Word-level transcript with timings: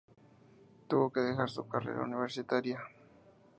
Tuvo 0.87 1.11
que 1.11 1.19
dejar 1.19 1.51
su 1.51 1.67
carrera 1.67 2.01
universitaria. 2.01 2.79